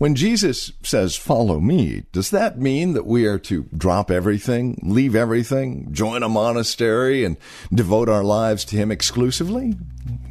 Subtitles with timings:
[0.00, 5.14] When Jesus says, Follow me, does that mean that we are to drop everything, leave
[5.14, 7.36] everything, join a monastery, and
[7.70, 9.76] devote our lives to Him exclusively?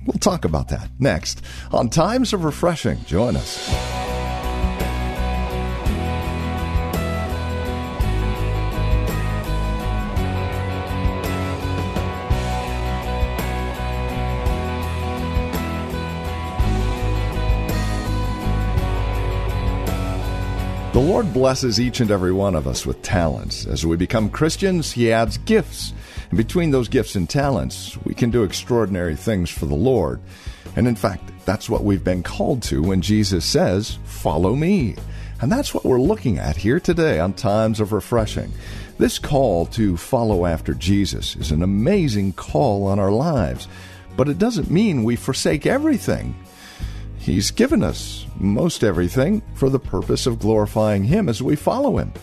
[0.07, 3.05] We'll talk about that next on Times of Refreshing.
[3.05, 4.18] Join us.
[21.09, 23.65] Lord blesses each and every one of us with talents.
[23.65, 25.91] As we become Christians, He adds gifts.
[26.29, 30.21] And between those gifts and talents, we can do extraordinary things for the Lord.
[30.75, 34.97] And in fact, that's what we've been called to when Jesus says, Follow me.
[35.41, 38.53] And that's what we're looking at here today on Times of Refreshing.
[38.99, 43.67] This call to follow after Jesus is an amazing call on our lives,
[44.15, 46.35] but it doesn't mean we forsake everything.
[47.19, 52.13] He's given us most everything for the purpose of glorifying Him as we follow Him.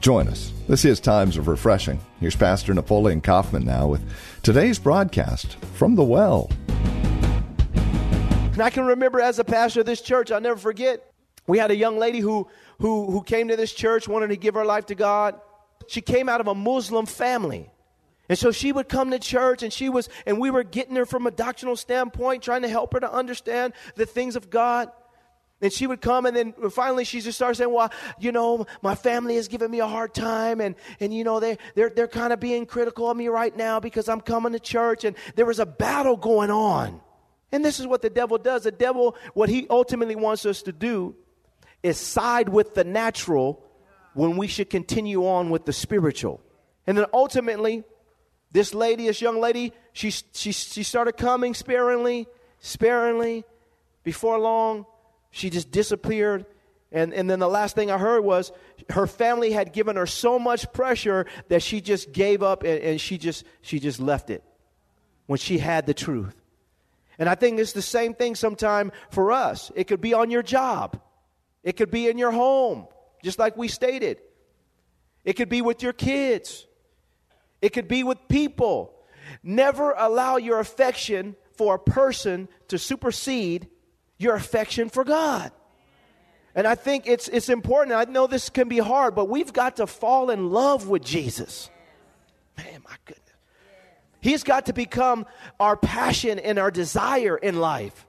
[0.00, 0.52] Join us.
[0.68, 2.00] This is Times of Refreshing.
[2.18, 4.02] Here's Pastor Napoleon Kaufman now with
[4.42, 6.50] today's broadcast from the well.
[7.74, 11.12] And I can remember as a pastor of this church, I'll never forget,
[11.46, 12.48] we had a young lady who,
[12.80, 15.38] who, who came to this church, wanted to give her life to God.
[15.88, 17.70] She came out of a Muslim family.
[18.28, 21.06] And so she would come to church and she was, and we were getting her
[21.06, 24.90] from a doctrinal standpoint, trying to help her to understand the things of God.
[25.62, 28.94] And she would come and then finally she just started saying, Well, you know, my
[28.94, 32.32] family is giving me a hard time and, and you know, they, they're, they're kind
[32.32, 35.58] of being critical of me right now because I'm coming to church and there was
[35.58, 37.00] a battle going on.
[37.52, 38.64] And this is what the devil does.
[38.64, 41.14] The devil, what he ultimately wants us to do
[41.82, 43.64] is side with the natural
[44.12, 46.42] when we should continue on with the spiritual.
[46.86, 47.84] And then ultimately,
[48.52, 52.26] this lady, this young lady, she, she, she started coming sparingly,
[52.60, 53.44] sparingly.
[54.02, 54.86] Before long,
[55.30, 56.46] she just disappeared.
[56.92, 58.52] And, and then the last thing I heard was
[58.90, 63.00] her family had given her so much pressure that she just gave up and, and
[63.00, 64.42] she, just, she just left it
[65.26, 66.34] when she had the truth.
[67.18, 69.72] And I think it's the same thing sometime for us.
[69.74, 71.00] It could be on your job,
[71.62, 72.86] it could be in your home,
[73.22, 74.20] just like we stated.
[75.24, 76.68] It could be with your kids,
[77.66, 78.94] it could be with people.
[79.42, 83.66] Never allow your affection for a person to supersede
[84.18, 85.50] your affection for God.
[86.54, 87.96] And I think it's, it's important.
[87.96, 91.68] I know this can be hard, but we've got to fall in love with Jesus.
[92.56, 93.24] Man, my goodness.
[94.20, 95.26] He's got to become
[95.58, 98.06] our passion and our desire in life.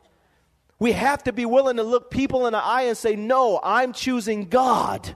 [0.78, 3.91] We have to be willing to look people in the eye and say, No, I'm
[3.91, 5.16] choosing God.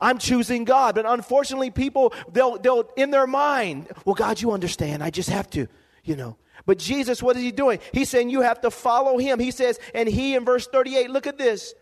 [0.00, 0.94] I'm choosing God.
[0.94, 5.02] But unfortunately, people, they'll, they'll, in their mind, well, God, you understand.
[5.02, 5.68] I just have to,
[6.04, 6.36] you know.
[6.64, 7.78] But Jesus, what is he doing?
[7.92, 9.38] He's saying you have to follow him.
[9.38, 11.74] He says, and he in verse 38, look at this.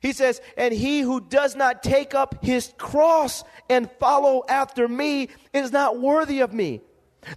[0.00, 5.28] He says, and he who does not take up his cross and follow after me
[5.52, 6.80] is not worthy of me.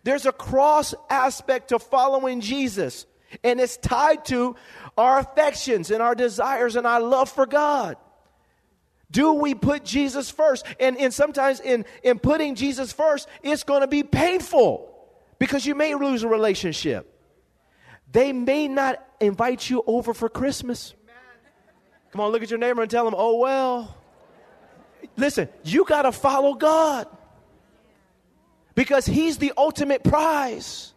[0.03, 3.05] There's a cross aspect to following Jesus,
[3.43, 4.55] and it's tied to
[4.97, 7.97] our affections and our desires and our love for God.
[9.13, 10.65] Do we put Jesus first?
[10.79, 14.89] And, and sometimes in, in putting Jesus first, it's going to be painful
[15.37, 17.07] because you may lose a relationship.
[18.11, 20.95] They may not invite you over for Christmas.
[22.11, 23.95] Come on, look at your neighbor and tell them, oh, well.
[25.15, 27.07] Listen, you got to follow God
[28.73, 30.91] because He's the ultimate prize.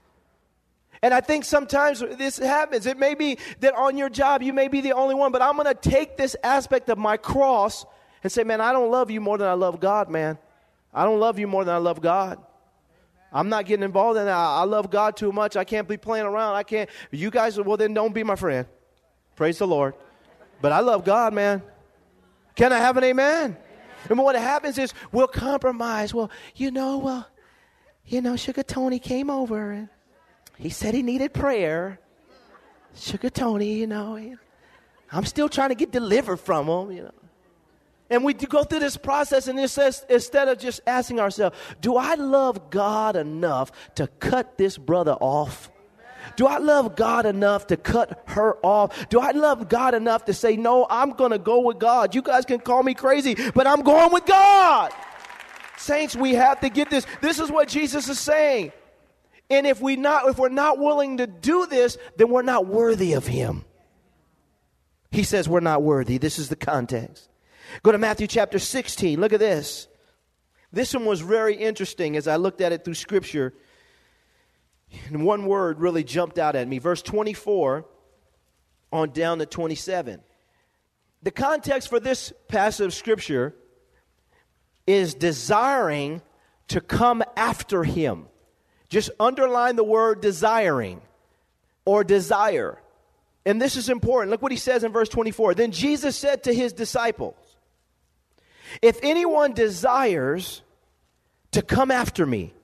[1.03, 2.87] And I think sometimes this happens.
[2.87, 5.57] It may be that on your job you may be the only one, but I'm
[5.57, 7.85] going to take this aspect of my cross
[8.23, 10.39] and say, man, I don't love you more than I love God, man.
[10.93, 12.39] I don't love you more than I love God.
[13.33, 14.35] I'm not getting involved in that.
[14.35, 15.57] I love God too much.
[15.57, 16.55] I can't be playing around.
[16.55, 16.89] I can't.
[17.11, 18.67] You guys, well, then don't be my friend.
[19.35, 19.95] Praise the Lord.
[20.63, 21.63] But I love God, man.
[22.55, 23.57] Can I have an amen?
[24.09, 26.15] And what happens is we'll compromise.
[26.15, 27.29] Well, you know, well,
[28.07, 29.89] you know, Sugar Tony came over and
[30.57, 31.99] he said he needed prayer.
[32.95, 34.37] Sugar Tony, you know,
[35.13, 37.11] I'm still trying to get delivered from him, you know.
[38.09, 41.97] And we go through this process, and it says, instead of just asking ourselves, Do
[41.97, 45.71] I love God enough to cut this brother off?
[46.37, 49.09] Do I love God enough to cut her off?
[49.09, 52.15] Do I love God enough to say, no, I'm going to go with God?
[52.15, 54.93] You guys can call me crazy, but I'm going with God.
[55.79, 57.07] Saints, we have to get this.
[57.21, 58.73] This is what Jesus is saying.
[59.49, 63.13] And if we not if we're not willing to do this, then we're not worthy
[63.13, 63.65] of him.
[65.13, 66.19] He says we're not worthy.
[66.19, 67.29] This is the context.
[67.83, 69.21] Go to Matthew chapter 16.
[69.21, 69.89] Look at this.
[70.73, 73.55] This one was very interesting as I looked at it through scripture.
[75.09, 76.79] And one word really jumped out at me.
[76.79, 77.85] Verse 24
[78.93, 80.21] on down to 27.
[81.23, 83.55] The context for this passage of scripture
[84.87, 86.23] is desiring
[86.69, 88.27] to come after him.
[88.89, 91.01] Just underline the word desiring
[91.85, 92.81] or desire.
[93.45, 94.31] And this is important.
[94.31, 95.55] Look what he says in verse 24.
[95.55, 97.35] Then Jesus said to his disciples,
[98.83, 100.63] If anyone desires
[101.53, 102.55] to come after me,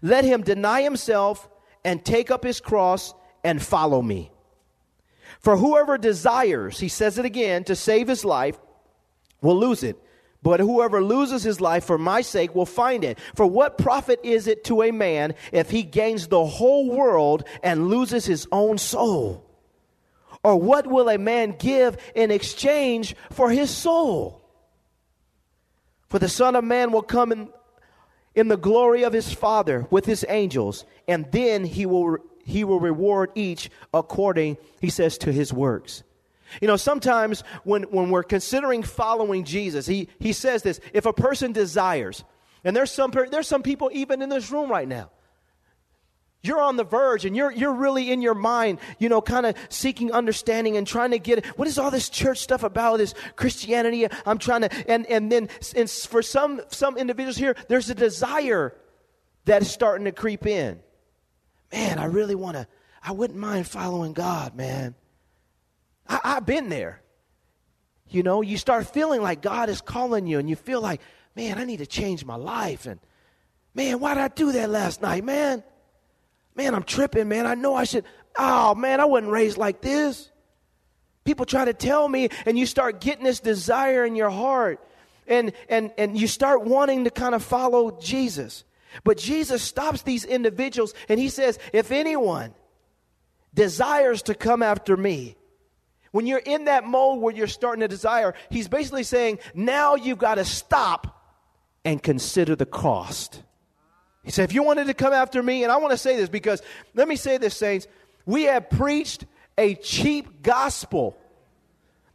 [0.00, 1.48] let him deny himself
[1.84, 3.14] and take up his cross
[3.44, 4.30] and follow me.
[5.40, 8.58] For whoever desires, he says it again, to save his life
[9.40, 9.96] will lose it.
[10.42, 13.18] But whoever loses his life for my sake will find it.
[13.36, 17.88] For what profit is it to a man if he gains the whole world and
[17.88, 19.44] loses his own soul?
[20.42, 24.41] Or what will a man give in exchange for his soul?
[26.12, 27.48] For the Son of Man will come in,
[28.34, 32.80] in the glory of his Father with his angels, and then he will, he will
[32.80, 36.02] reward each according, he says, to his works.
[36.60, 41.14] You know, sometimes when, when we're considering following Jesus, he, he says this if a
[41.14, 42.24] person desires,
[42.62, 45.08] and there's some, there's some people even in this room right now.
[46.44, 49.54] You're on the verge and you're, you're really in your mind, you know, kind of
[49.68, 51.46] seeking understanding and trying to get.
[51.56, 54.08] What is all this church stuff about, this Christianity?
[54.26, 58.74] I'm trying to, and, and then and for some, some individuals here, there's a desire
[59.44, 60.80] that is starting to creep in.
[61.72, 62.66] Man, I really want to,
[63.04, 64.96] I wouldn't mind following God, man.
[66.08, 67.02] I, I've been there.
[68.08, 71.00] You know, you start feeling like God is calling you, and you feel like,
[71.34, 72.86] man, I need to change my life.
[72.86, 73.00] And
[73.74, 75.62] man, why did I do that last night, man?
[76.54, 77.46] Man, I'm tripping, man.
[77.46, 78.04] I know I should.
[78.36, 80.30] Oh, man, I wasn't raised like this.
[81.24, 84.80] People try to tell me, and you start getting this desire in your heart,
[85.26, 88.64] and and and you start wanting to kind of follow Jesus.
[89.04, 92.54] But Jesus stops these individuals, and he says, if anyone
[93.54, 95.36] desires to come after me,
[96.10, 100.18] when you're in that mode where you're starting to desire, he's basically saying, now you've
[100.18, 101.24] got to stop
[101.84, 103.42] and consider the cost.
[104.22, 106.28] He said, if you wanted to come after me, and I want to say this
[106.28, 106.62] because
[106.94, 107.86] let me say this, saints,
[108.24, 109.24] we have preached
[109.58, 111.16] a cheap gospel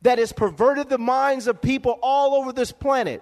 [0.04, 3.22] that has perverted the minds of people all over this planet.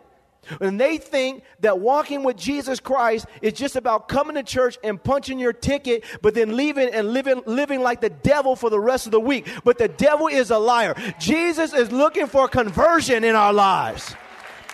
[0.62, 5.04] And they think that walking with Jesus Christ is just about coming to church and
[5.04, 9.08] punching your ticket, but then leaving and living, living like the devil for the rest
[9.08, 9.48] of the week.
[9.64, 10.96] But the devil is a liar.
[11.20, 14.16] Jesus is looking for conversion in our lives.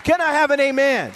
[0.03, 1.13] Can I have an amen?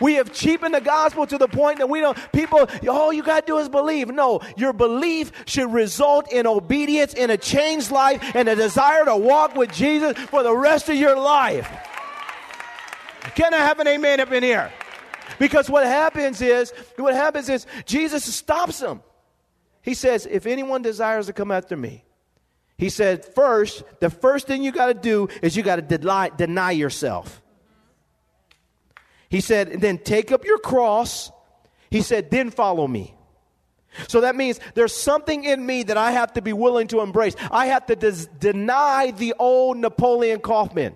[0.00, 3.46] We have cheapened the gospel to the point that we don't, people, all you got
[3.46, 4.08] to do is believe.
[4.08, 9.16] No, your belief should result in obedience, in a changed life, and a desire to
[9.16, 11.70] walk with Jesus for the rest of your life.
[13.34, 14.72] Can I have an amen up in here?
[15.38, 19.02] Because what happens is, what happens is Jesus stops them.
[19.82, 22.04] He says, if anyone desires to come after me,
[22.76, 26.30] he said, first, the first thing you got to do is you got to deny,
[26.30, 27.40] deny yourself.
[29.34, 31.32] He said, then take up your cross.
[31.90, 33.16] He said, then follow me.
[34.06, 37.34] So that means there's something in me that I have to be willing to embrace.
[37.50, 40.94] I have to des- deny the old Napoleon Kaufman.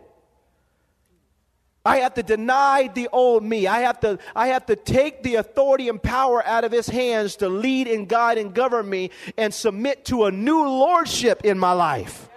[1.84, 3.66] I have to deny the old me.
[3.66, 7.34] I have to, I have to take the authority and power out of his hands
[7.38, 11.72] to lead and guide and govern me and submit to a new lordship in my
[11.72, 12.28] life.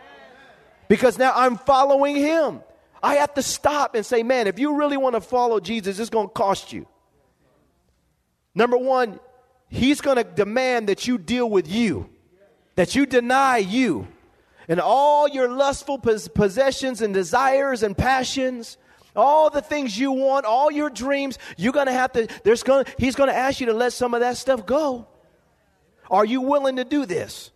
[0.88, 2.62] Because now I'm following him.
[3.02, 6.10] I have to stop and say, man, if you really want to follow Jesus, it's
[6.10, 6.88] going to cost you.
[8.54, 9.20] Number one,
[9.70, 12.10] he's going to demand that you deal with you,
[12.76, 14.08] that you deny you
[14.68, 18.78] and all your lustful possessions and desires and passions
[19.16, 22.86] all the things you want, all your dreams, you're going to have to, there's to,
[22.98, 25.08] he's going to ask you to let some of that stuff go.
[26.10, 27.52] Are you willing to do this?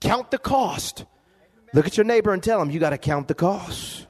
[0.00, 1.04] Count the cost.
[1.74, 4.06] Look at your neighbor and tell him you got to count the cost.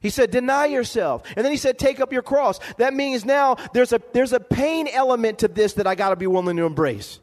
[0.00, 1.22] He said, deny yourself.
[1.36, 2.58] And then he said, take up your cross.
[2.78, 6.16] That means now there's a, there's a pain element to this that I got to
[6.16, 7.20] be willing to embrace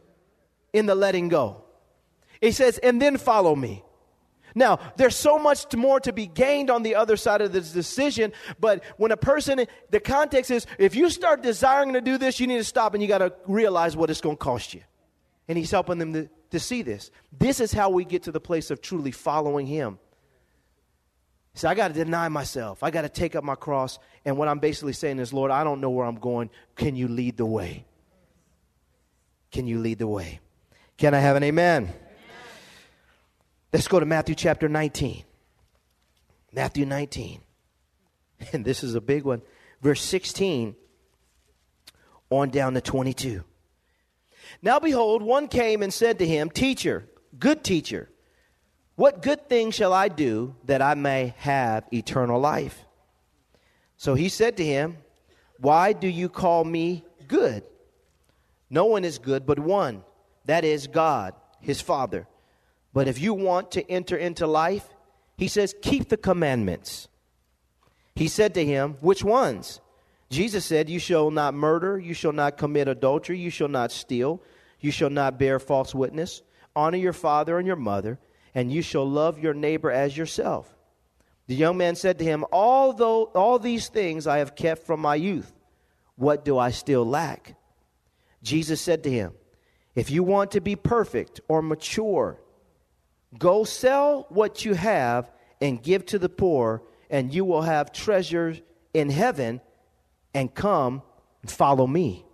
[0.73, 1.63] in the letting go.
[2.39, 3.83] He says, and then follow me.
[4.53, 8.31] Now, there's so much more to be gained on the other side of this decision,
[8.57, 12.47] but when a person, the context is if you start desiring to do this, you
[12.47, 14.81] need to stop and you got to realize what it's going to cost you.
[15.47, 17.11] And He's helping them to, to see this.
[17.37, 19.99] This is how we get to the place of truly following Him.
[21.53, 22.81] So I got to deny myself.
[22.81, 23.99] I got to take up my cross.
[24.25, 26.49] And what I'm basically saying is, Lord, I don't know where I'm going.
[26.75, 27.85] Can you lead the way?
[29.51, 30.39] Can you lead the way?
[30.97, 31.83] Can I have an amen?
[31.83, 31.95] amen?
[33.71, 35.23] Let's go to Matthew chapter 19.
[36.51, 37.41] Matthew 19.
[38.51, 39.41] And this is a big one.
[39.81, 40.75] Verse 16
[42.29, 43.45] on down to 22.
[44.61, 47.07] Now behold, one came and said to him, Teacher,
[47.37, 48.09] good teacher,
[48.95, 52.85] what good thing shall I do that I may have eternal life?
[53.97, 54.97] So he said to him,
[55.59, 57.63] Why do you call me good?
[58.69, 60.03] No one is good but one,
[60.45, 62.27] that is God, his Father.
[62.93, 64.87] But if you want to enter into life,
[65.37, 67.09] he says, Keep the commandments.
[68.15, 69.81] He said to him, Which ones?
[70.29, 74.41] Jesus said, You shall not murder, you shall not commit adultery, you shall not steal,
[74.79, 76.41] you shall not bear false witness,
[76.75, 78.19] honor your father and your mother,
[78.53, 80.75] and you shall love your neighbor as yourself.
[81.47, 85.15] The young man said to him, Although all these things I have kept from my
[85.15, 85.53] youth,
[86.15, 87.55] what do I still lack?
[88.41, 89.33] Jesus said to him,
[89.93, 92.39] If you want to be perfect or mature,
[93.37, 98.61] go sell what you have and give to the poor, and you will have treasures
[98.93, 99.61] in heaven
[100.35, 101.01] and come
[101.41, 102.25] and follow me.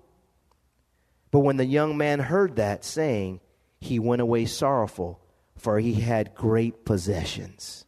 [1.30, 3.40] But when the young man heard that saying,
[3.80, 5.22] he went away sorrowful,
[5.56, 7.86] for he had great possessions.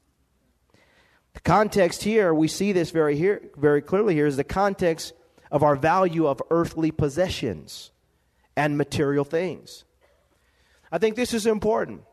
[1.33, 5.13] The context here, we see this very here, very clearly here, is the context
[5.51, 7.91] of our value of earthly possessions
[8.55, 9.83] and material things.
[10.91, 12.03] I think this is important.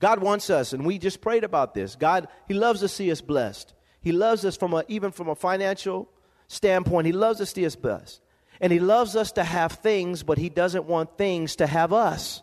[0.00, 1.96] God wants us, and we just prayed about this.
[1.96, 3.74] God, He loves to see us blessed.
[4.00, 6.08] He loves us from a, even from a financial
[6.48, 8.20] standpoint, He loves us to his best.
[8.60, 12.42] And He loves us to have things, but He doesn't want things to have us.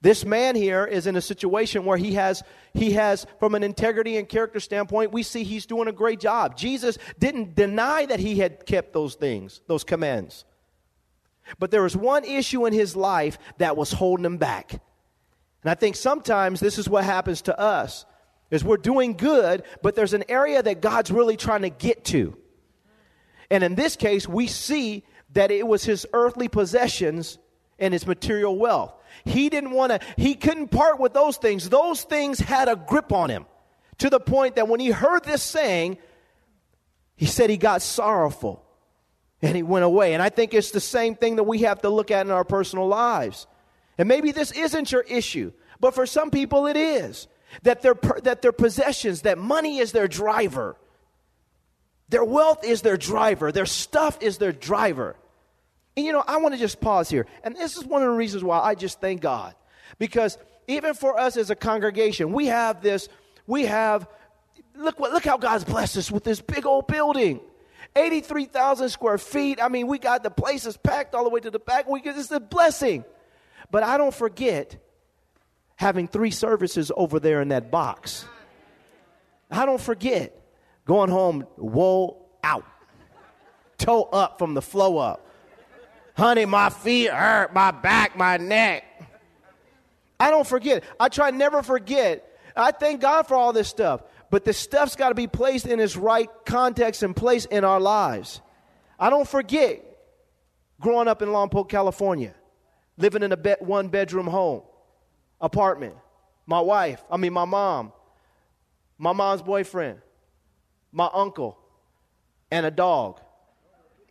[0.00, 2.42] This man here is in a situation where he has,
[2.74, 6.56] he has, from an integrity and character standpoint, we see he's doing a great job.
[6.56, 10.44] Jesus didn't deny that he had kept those things, those commands.
[11.58, 14.72] But there was one issue in his life that was holding him back.
[14.72, 18.04] And I think sometimes this is what happens to us
[18.50, 22.36] is we're doing good, but there's an area that God's really trying to get to.
[23.52, 25.04] And in this case, we see
[25.34, 27.38] that it was his earthly possessions
[27.78, 28.94] and his material wealth.
[29.26, 31.68] He didn't want to, he couldn't part with those things.
[31.68, 33.44] Those things had a grip on him
[33.98, 35.98] to the point that when he heard this saying,
[37.14, 38.64] he said he got sorrowful
[39.42, 40.14] and he went away.
[40.14, 42.44] And I think it's the same thing that we have to look at in our
[42.44, 43.46] personal lives.
[43.98, 47.28] And maybe this isn't your issue, but for some people it is.
[47.64, 50.78] That their, that their possessions, that money is their driver.
[52.12, 55.16] Their wealth is their driver, their stuff is their driver.
[55.96, 57.26] And you know, I want to just pause here.
[57.42, 59.54] And this is one of the reasons why I just thank God.
[59.98, 60.36] Because
[60.68, 63.08] even for us as a congregation, we have this,
[63.46, 64.06] we have,
[64.76, 67.40] look, what, look how God's blessed us with this big old building.
[67.96, 69.58] 83,000 square feet.
[69.62, 71.88] I mean, we got the places packed all the way to the back.
[71.88, 73.06] We it's a blessing.
[73.70, 74.76] But I don't forget
[75.76, 78.26] having three services over there in that box.
[79.50, 80.41] I don't forget
[80.84, 82.66] Going home, woe out.
[83.78, 85.26] Toe up from the flow up.
[86.16, 88.84] Honey, my feet hurt, my back, my neck.
[90.20, 90.84] I don't forget.
[91.00, 92.28] I try never forget.
[92.54, 94.02] I thank God for all this stuff.
[94.30, 97.80] But the stuff's got to be placed in its right context and place in our
[97.80, 98.40] lives.
[98.98, 99.84] I don't forget
[100.80, 102.34] growing up in Lompoc, California,
[102.96, 104.62] living in a be- one bedroom home,
[105.40, 105.94] apartment.
[106.46, 107.92] My wife, I mean, my mom,
[108.98, 110.00] my mom's boyfriend,
[110.92, 111.58] my uncle,
[112.50, 113.20] and a dog.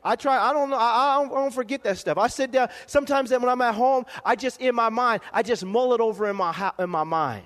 [0.03, 2.17] I try, I don't know, I, I, don't, I, don't, forget that stuff.
[2.17, 5.63] I sit down, sometimes when I'm at home, I just, in my mind, I just
[5.63, 7.43] mull it over in my, in my mind.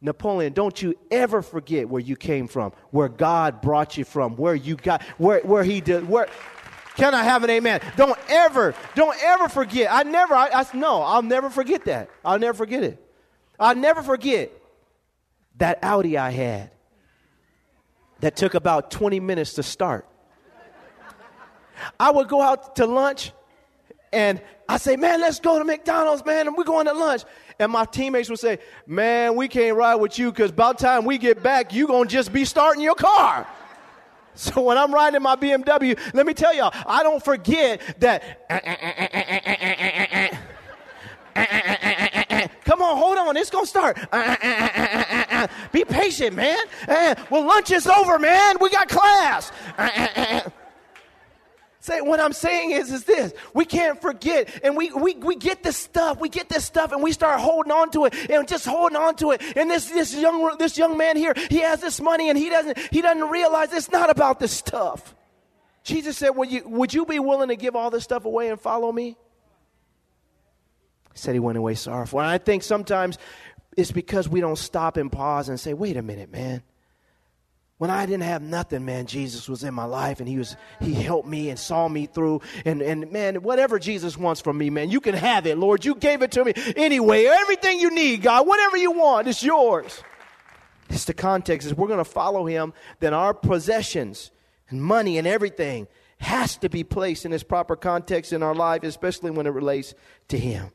[0.00, 4.54] Napoleon, don't you ever forget where you came from, where God brought you from, where
[4.54, 6.28] you got, where, where He did, where.
[6.96, 7.80] Can I have an amen?
[7.96, 9.88] Don't ever, don't ever forget.
[9.92, 12.10] I never, I, I no, I'll never forget that.
[12.24, 13.02] I'll never forget it.
[13.58, 14.50] I'll never forget
[15.56, 16.70] that Audi I had
[18.20, 20.06] that took about 20 minutes to start.
[21.98, 23.32] I would go out to lunch
[24.12, 27.22] and I say, man, let's go to McDonald's, man, and we're going to lunch.
[27.58, 31.04] And my teammates would say, man, we can't ride with you because by the time
[31.04, 33.46] we get back, you're going to just be starting your car.
[34.32, 38.48] So when I'm riding my BMW, let me tell y'all, I don't forget that.
[42.64, 43.98] Come on, hold on, it's going to start.
[46.00, 46.58] Patient, man.
[46.88, 48.56] Eh, well, lunch is over, man.
[48.58, 49.52] We got class.
[49.76, 50.40] Eh, eh,
[51.82, 53.32] Say, what I'm saying is, is this.
[53.54, 54.60] We can't forget.
[54.62, 56.18] And we, we, we get this stuff.
[56.18, 59.16] We get this stuff and we start holding on to it and just holding on
[59.16, 59.42] to it.
[59.56, 62.78] And this, this young, this young man here, he has this money and he doesn't,
[62.90, 65.14] he doesn't realize it's not about this stuff.
[65.82, 68.60] Jesus said, would you, would you be willing to give all this stuff away and
[68.60, 69.16] follow me?
[71.12, 72.20] He said he went away sorrowful.
[72.20, 73.18] And I think sometimes
[73.80, 76.62] it's because we don't stop and pause and say, wait a minute, man.
[77.78, 80.92] When I didn't have nothing, man, Jesus was in my life and he was he
[80.92, 82.42] helped me and saw me through.
[82.66, 85.82] And and man, whatever Jesus wants from me, man, you can have it, Lord.
[85.86, 87.24] You gave it to me anyway.
[87.24, 90.02] Everything you need, God, whatever you want, it's yours.
[90.90, 91.66] It's the context.
[91.66, 94.30] Is we're going to follow him, then our possessions
[94.68, 98.82] and money and everything has to be placed in its proper context in our life,
[98.82, 99.94] especially when it relates
[100.28, 100.70] to him.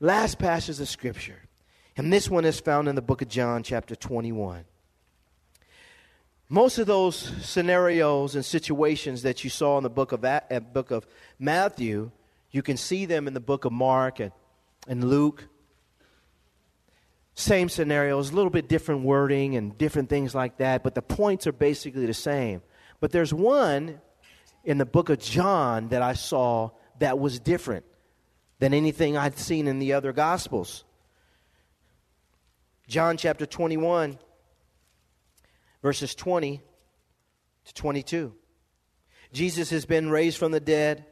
[0.00, 1.38] Last passage of scripture.
[1.96, 4.64] And this one is found in the book of John, chapter 21.
[6.48, 10.40] Most of those scenarios and situations that you saw in the book of, uh,
[10.72, 11.06] book of
[11.38, 12.10] Matthew,
[12.50, 14.32] you can see them in the book of Mark and,
[14.86, 15.48] and Luke.
[17.34, 21.46] Same scenarios, a little bit different wording and different things like that, but the points
[21.46, 22.62] are basically the same.
[23.00, 24.00] But there's one
[24.64, 27.84] in the book of John that I saw that was different
[28.58, 30.84] than anything I'd seen in the other Gospels.
[32.92, 34.18] John chapter 21
[35.80, 36.60] verses 20
[37.64, 38.34] to 22.
[39.32, 41.06] Jesus has been raised from the dead.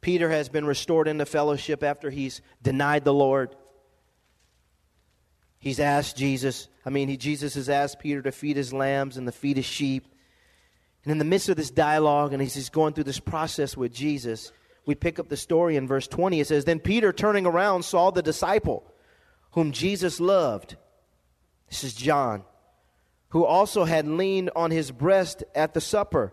[0.00, 3.54] Peter has been restored into fellowship after he's denied the Lord.
[5.58, 9.26] He's asked Jesus, I mean, he, Jesus has asked Peter to feed his lambs and
[9.26, 10.08] to feed his sheep.
[11.04, 14.52] And in the midst of this dialogue, and he's going through this process with Jesus,
[14.86, 16.40] we pick up the story in verse 20.
[16.40, 18.90] It says, Then Peter, turning around, saw the disciple
[19.50, 20.76] whom Jesus loved.
[21.74, 22.44] This is John
[23.30, 26.32] who also had leaned on his breast at the supper,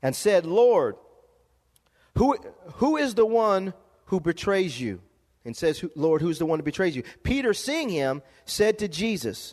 [0.00, 0.96] and said, Lord,
[2.16, 2.38] who,
[2.76, 3.74] who is the one
[4.06, 5.02] who betrays you?
[5.44, 7.02] And says, Lord, who's the one who betrays you?
[7.22, 9.52] Peter, seeing him, said to Jesus,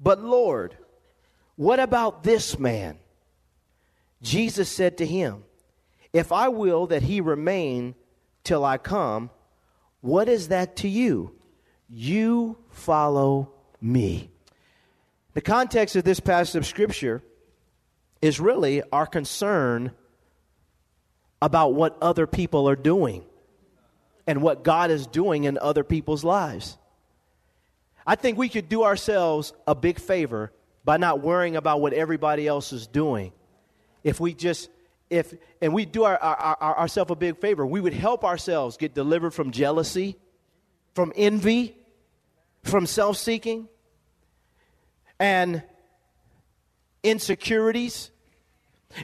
[0.00, 0.74] But Lord,
[1.56, 2.96] what about this man?
[4.22, 5.44] Jesus said to him,
[6.14, 7.94] If I will that he remain
[8.42, 9.28] till I come,
[10.00, 11.34] what is that to you?
[11.90, 13.53] You follow
[13.84, 14.30] me.
[15.34, 17.22] The context of this passage of Scripture
[18.22, 19.90] is really our concern
[21.42, 23.24] about what other people are doing
[24.26, 26.78] and what God is doing in other people's lives.
[28.06, 30.52] I think we could do ourselves a big favor
[30.84, 33.32] by not worrying about what everybody else is doing.
[34.02, 34.70] If we just,
[35.10, 38.76] if, and we do our, our, our, ourselves a big favor, we would help ourselves
[38.76, 40.16] get delivered from jealousy,
[40.94, 41.76] from envy,
[42.62, 43.68] from self seeking
[45.18, 45.62] and
[47.02, 48.10] insecurities.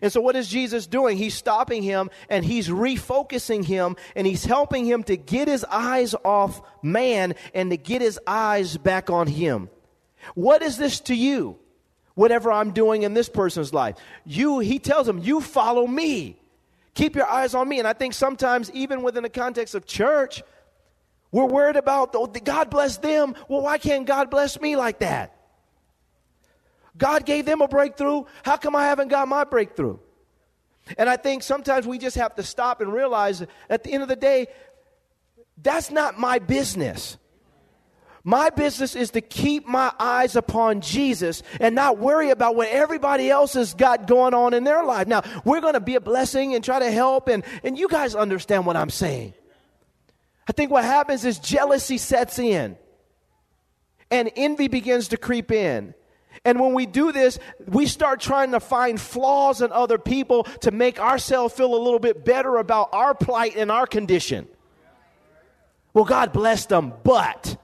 [0.03, 1.17] And so, what is Jesus doing?
[1.17, 6.15] He's stopping him and he's refocusing him and he's helping him to get his eyes
[6.25, 9.69] off man and to get his eyes back on him.
[10.35, 11.59] What is this to you?
[12.15, 13.97] Whatever I'm doing in this person's life.
[14.25, 16.37] You, he tells him, you follow me.
[16.95, 17.79] Keep your eyes on me.
[17.79, 20.43] And I think sometimes, even within the context of church,
[21.33, 23.35] we're worried about, oh, God bless them.
[23.49, 25.40] Well, why can't God bless me like that?
[26.97, 28.25] God gave them a breakthrough.
[28.45, 29.99] How come I haven't got my breakthrough?
[30.99, 34.09] And I think sometimes we just have to stop and realize at the end of
[34.09, 34.49] the day,
[35.63, 37.17] that's not my business.
[38.23, 43.31] My business is to keep my eyes upon Jesus and not worry about what everybody
[43.31, 45.07] else has got going on in their life.
[45.07, 48.15] Now, we're going to be a blessing and try to help, and, and you guys
[48.15, 49.33] understand what I'm saying.
[50.47, 52.77] I think what happens is jealousy sets in,
[54.11, 55.95] and envy begins to creep in.
[56.45, 60.71] And when we do this, we start trying to find flaws in other people to
[60.71, 64.49] make ourselves feel a little bit better about our plight and our condition.
[65.93, 67.61] Well, God bless them, but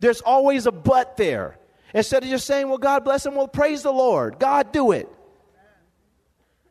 [0.00, 1.58] there's always a but there.
[1.92, 4.38] Instead of just saying, well, God bless them, well, praise the Lord.
[4.38, 5.08] God, do it.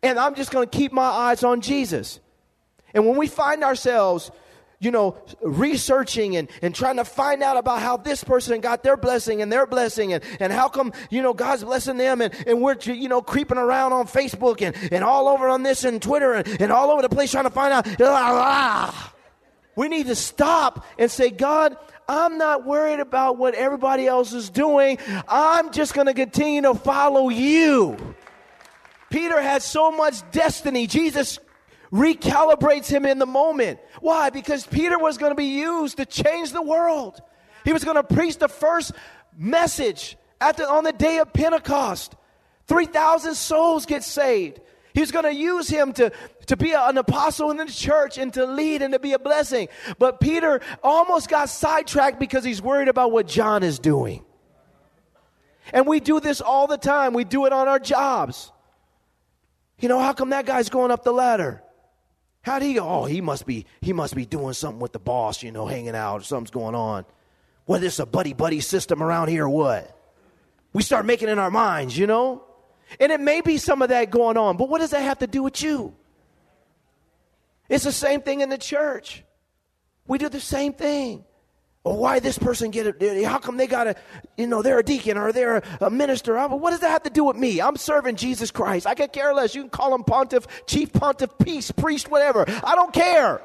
[0.03, 2.19] And I'm just going to keep my eyes on Jesus.
[2.93, 4.31] And when we find ourselves
[4.79, 8.95] you know, researching and, and trying to find out about how this person got their
[8.95, 12.61] blessing and their blessing and, and how come, you know, God's blessing them and, and
[12.61, 16.33] we're, you know, creeping around on Facebook and, and all over on this and Twitter
[16.33, 19.13] and, and all over the place trying to find out.
[19.75, 21.75] We need to stop and say, God,
[22.07, 24.99] I'm not worried about what everybody else is doing.
[25.27, 27.97] I'm just going to continue to follow you.
[29.09, 30.87] Peter had so much destiny.
[30.87, 31.39] Jesus
[31.91, 33.79] recalibrates him in the moment.
[34.01, 34.29] Why?
[34.29, 37.21] Because Peter was going to be used to change the world.
[37.63, 38.91] He was going to preach the first
[39.37, 42.15] message at the, on the day of Pentecost.
[42.67, 44.59] 3,000 souls get saved.
[44.93, 46.11] He's going to use him to,
[46.47, 49.67] to be an apostle in the church and to lead and to be a blessing.
[49.99, 54.23] But Peter almost got sidetracked because he's worried about what John is doing.
[55.71, 57.13] And we do this all the time.
[57.13, 58.51] We do it on our jobs.
[59.79, 61.61] You know, how come that guy's going up the ladder?
[62.47, 62.87] How do he go?
[62.87, 65.95] Oh, he must be he must be doing something with the boss, you know, hanging
[65.95, 67.03] out, or something's going on.
[67.65, 69.93] Whether it's a buddy buddy system around here or what.
[70.71, 72.45] We start making in our minds, you know?
[73.01, 75.27] And it may be some of that going on, but what does that have to
[75.27, 75.93] do with you?
[77.67, 79.25] It's the same thing in the church.
[80.07, 81.25] We do the same thing.
[81.83, 83.23] Well, why this person get it?
[83.23, 83.95] How come they got a,
[84.37, 86.35] you know, they're a deacon or they're a minister?
[86.47, 87.61] What does that have to do with me?
[87.61, 88.85] I'm serving Jesus Christ.
[88.85, 89.55] I could care less.
[89.55, 92.43] You can call him pontiff, chief pontiff, peace, priest, whatever.
[92.63, 93.41] I don't care.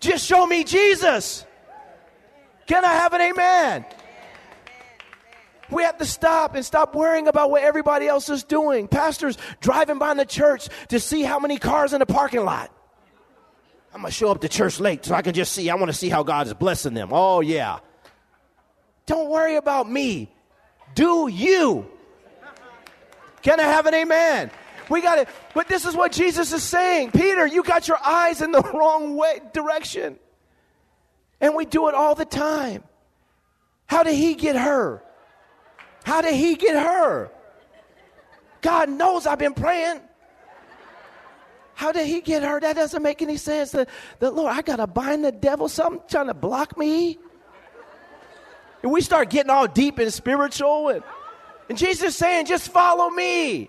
[0.00, 1.44] Just show me Jesus.
[2.66, 3.84] Can I have an amen?
[5.70, 8.88] We have to stop and stop worrying about what everybody else is doing.
[8.88, 12.70] Pastors driving by in the church to see how many cars in the parking lot.
[13.94, 15.70] I'm going to show up to church late so I can just see.
[15.70, 17.10] I want to see how God is blessing them.
[17.12, 17.78] Oh, yeah.
[19.06, 20.28] Don't worry about me.
[20.96, 21.86] Do you.
[23.42, 24.50] Can I have an amen?
[24.88, 25.28] We got it.
[25.54, 27.12] But this is what Jesus is saying.
[27.12, 30.18] Peter, you got your eyes in the wrong way direction.
[31.40, 32.82] And we do it all the time.
[33.86, 35.04] How did he get her?
[36.02, 37.30] How did he get her?
[38.60, 40.00] God knows I've been praying.
[41.84, 42.58] How did he get her?
[42.60, 43.72] That doesn't make any sense.
[43.72, 43.86] The,
[44.18, 47.18] the Lord, I got to bind the devil, something trying to block me.
[48.82, 50.88] And we start getting all deep and spiritual.
[50.88, 51.02] And,
[51.68, 53.68] and Jesus saying, just follow me.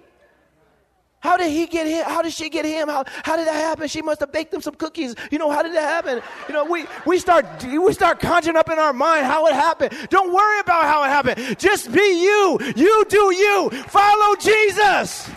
[1.19, 2.05] How did he get him?
[2.05, 2.87] How did she get him?
[2.87, 3.89] How, how did that happen?
[3.89, 5.13] She must have baked them some cookies.
[5.29, 6.21] You know, how did that happen?
[6.47, 9.93] You know, we, we start we start conjuring up in our mind how it happened.
[10.09, 11.59] Don't worry about how it happened.
[11.59, 12.59] Just be you.
[12.77, 13.71] You do you.
[13.71, 15.29] Follow Jesus.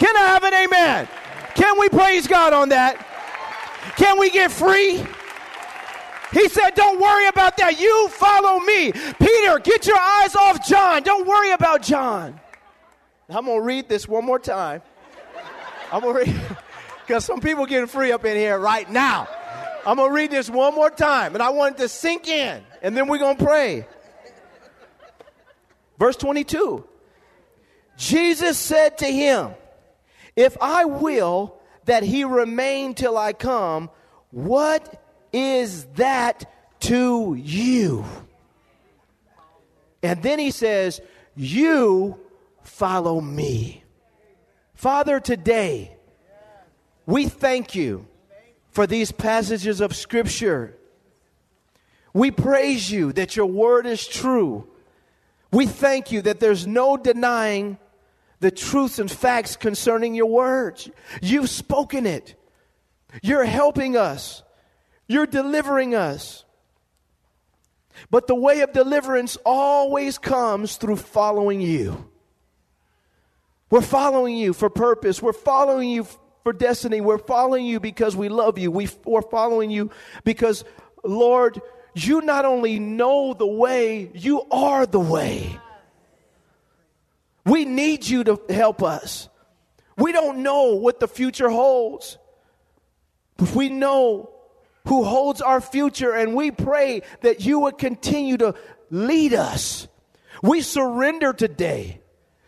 [0.00, 1.08] Can I have an amen?
[1.54, 3.06] Can we praise God on that?
[3.96, 5.04] Can we get free?
[6.32, 7.78] He said, Don't worry about that.
[7.78, 8.92] You follow me.
[8.92, 11.02] Peter, get your eyes off John.
[11.02, 12.40] Don't worry about John.
[13.28, 14.82] I'm going to read this one more time.
[15.90, 16.56] I'm going to read,
[17.06, 19.28] because some people getting free up in here right now.
[19.84, 22.62] I'm going to read this one more time, and I want it to sink in,
[22.82, 23.86] and then we're going to pray.
[25.98, 26.84] Verse 22
[27.96, 29.50] Jesus said to him,
[30.36, 33.90] If I will that he remain till I come,
[34.30, 38.04] what is that to you?
[40.02, 41.00] And then he says,
[41.36, 42.18] You
[42.62, 43.84] follow me.
[44.74, 45.96] Father, today,
[47.06, 48.06] we thank you
[48.70, 50.76] for these passages of Scripture.
[52.14, 54.68] We praise you that your word is true.
[55.52, 57.78] We thank you that there's no denying
[58.42, 60.90] the truths and facts concerning your words.
[61.22, 62.34] You've spoken it.
[63.22, 64.42] You're helping us.
[65.06, 66.44] You're delivering us.
[68.10, 72.10] But the way of deliverance always comes through following you.
[73.70, 75.22] We're following you for purpose.
[75.22, 76.06] We're following you
[76.42, 77.00] for destiny.
[77.00, 78.72] We're following you because we love you.
[78.72, 79.90] We, are following you
[80.24, 80.64] because,
[81.04, 81.60] Lord,
[81.94, 85.58] you not only know the way, you are the way.
[87.44, 89.28] We need you to help us.
[89.96, 92.18] We don't know what the future holds,
[93.36, 94.30] but we know
[94.86, 98.54] who holds our future, and we pray that you would continue to
[98.90, 99.86] lead us.
[100.42, 102.00] We surrender today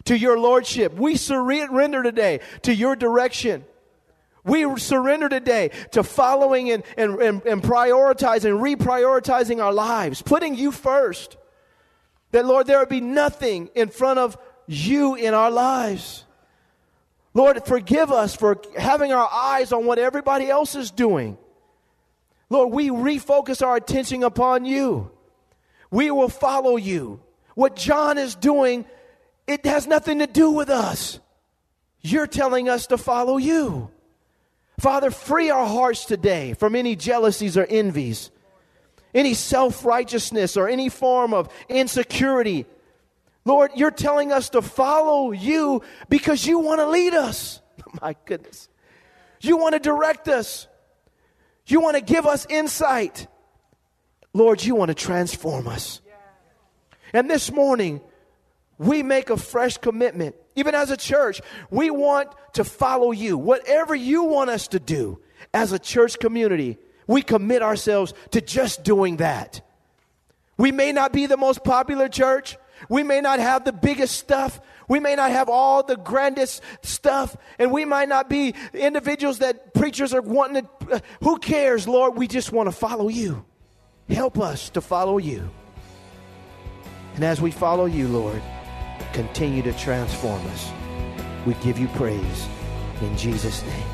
[0.05, 0.95] to your lordship.
[0.95, 3.65] We surrender today to your direction.
[4.45, 10.71] We surrender today to following and, and, and, and prioritizing, reprioritizing our lives, putting you
[10.71, 11.37] first.
[12.33, 16.25] That, Lord, there would be nothing in front of you in our lives.
[17.35, 21.37] Lord, forgive us for having our eyes on what everybody else is doing.
[22.49, 25.11] Lord, we refocus our attention upon you.
[25.91, 27.21] We will follow you.
[27.55, 28.85] What John is doing
[29.47, 31.21] it has nothing to do with us.
[32.01, 33.91] You're telling us to follow you.
[34.79, 38.31] Father, free our hearts today from any jealousies or envies,
[39.15, 42.67] any self righteousness or any form of insecurity.
[43.45, 47.61] Lord, you're telling us to follow you because you want to lead us.
[48.01, 48.69] My goodness.
[49.41, 50.67] You want to direct us.
[51.67, 53.27] You want to give us insight.
[54.33, 56.01] Lord, you want to transform us.
[57.13, 58.01] And this morning,
[58.79, 60.35] we make a fresh commitment.
[60.57, 63.37] Even as a church, we want to follow you.
[63.39, 65.21] Whatever you want us to do
[65.53, 69.61] as a church community, we commit ourselves to just doing that.
[70.57, 72.57] We may not be the most popular church.
[72.89, 74.61] We may not have the biggest stuff.
[74.89, 77.37] We may not have all the grandest stuff.
[77.59, 80.95] And we might not be individuals that preachers are wanting to.
[80.97, 82.17] Uh, who cares, Lord?
[82.17, 83.45] We just want to follow you.
[84.09, 85.51] Help us to follow you.
[87.15, 88.43] And as we follow you, Lord,
[89.13, 90.71] continue to transform us.
[91.47, 92.49] We give you praise
[93.01, 93.94] in Jesus' name.